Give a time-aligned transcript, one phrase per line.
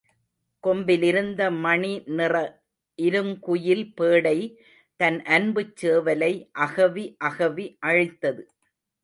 [0.63, 2.33] கொம்பிலிருந்த மணிநிற
[2.99, 4.37] இருங்குயில் பேடை
[4.99, 6.33] தன் அன்புச் சேவலை
[6.59, 8.43] அகவி அகவி அழைத்தது.